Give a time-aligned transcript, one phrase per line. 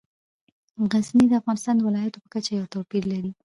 [0.93, 3.31] غزني د افغانستان د ولایاتو په کچه یو توپیر لري.